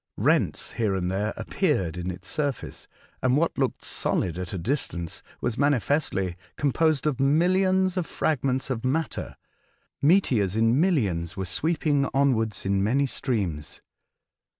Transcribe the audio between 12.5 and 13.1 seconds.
in many